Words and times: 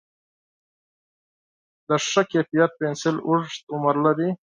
د 1.87 1.89
ښه 2.07 2.21
کیفیت 2.31 2.71
پنسل 2.79 3.15
اوږد 3.27 3.63
عمر 3.75 3.95
لري. 4.05 4.29